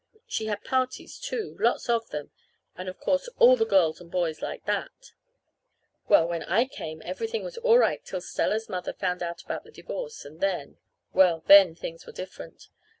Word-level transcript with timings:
She 0.25 0.47
had 0.47 0.63
parties, 0.63 1.19
too 1.19 1.55
lots 1.59 1.87
of 1.87 2.09
them; 2.09 2.31
and 2.75 2.89
of 2.89 2.99
course, 2.99 3.27
all 3.37 3.55
the 3.55 3.67
girls 3.67 4.01
and 4.01 4.09
boys 4.09 4.41
liked 4.41 4.65
that. 4.65 5.11
Well, 6.07 6.27
when 6.27 6.41
I 6.41 6.65
came 6.65 7.03
everything 7.05 7.43
was 7.43 7.59
all 7.59 7.77
right 7.77 8.03
till 8.03 8.19
Stella's 8.19 8.67
mother 8.67 8.93
found 8.93 9.21
out 9.21 9.43
about 9.43 9.63
the 9.63 9.69
divorce, 9.69 10.25
and 10.25 10.41
then 10.41 10.79
well, 11.13 11.43
then 11.45 11.75
things 11.75 12.07
were 12.07 12.13
different. 12.13 12.69